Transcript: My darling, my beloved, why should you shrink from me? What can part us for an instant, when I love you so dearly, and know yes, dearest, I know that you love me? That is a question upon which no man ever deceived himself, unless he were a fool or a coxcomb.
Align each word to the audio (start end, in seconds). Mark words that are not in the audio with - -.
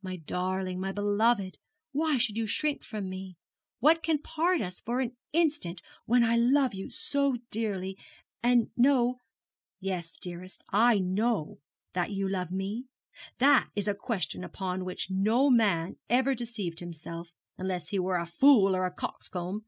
My 0.00 0.14
darling, 0.14 0.78
my 0.78 0.92
beloved, 0.92 1.58
why 1.90 2.16
should 2.16 2.38
you 2.38 2.46
shrink 2.46 2.84
from 2.84 3.10
me? 3.10 3.34
What 3.80 4.00
can 4.00 4.18
part 4.22 4.60
us 4.60 4.80
for 4.80 5.00
an 5.00 5.16
instant, 5.32 5.82
when 6.06 6.22
I 6.22 6.36
love 6.36 6.72
you 6.72 6.88
so 6.88 7.34
dearly, 7.50 7.98
and 8.44 8.70
know 8.76 9.16
yes, 9.80 10.16
dearest, 10.16 10.62
I 10.68 10.98
know 11.00 11.58
that 11.94 12.12
you 12.12 12.28
love 12.28 12.52
me? 12.52 12.84
That 13.38 13.70
is 13.74 13.88
a 13.88 13.94
question 13.96 14.44
upon 14.44 14.84
which 14.84 15.10
no 15.10 15.50
man 15.50 15.96
ever 16.08 16.36
deceived 16.36 16.78
himself, 16.78 17.32
unless 17.58 17.88
he 17.88 17.98
were 17.98 18.18
a 18.18 18.26
fool 18.28 18.76
or 18.76 18.86
a 18.86 18.92
coxcomb. 18.94 19.64